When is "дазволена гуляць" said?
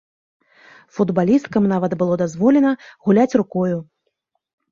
2.23-3.37